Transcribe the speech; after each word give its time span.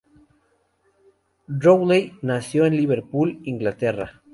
Rowley 1.47 2.13
Nació 2.23 2.65
en 2.65 2.75
Liverpool, 2.75 3.39
Inglaterra. 3.43 4.23